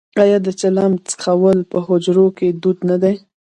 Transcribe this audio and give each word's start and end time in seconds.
آیا 0.23 0.37
د 0.47 0.49
چلم 0.61 0.91
څکول 1.09 1.59
په 1.71 1.77
حجرو 1.87 2.27
کې 2.37 2.47
دود 2.61 2.77
نه 2.89 2.97
دی؟ 3.03 3.15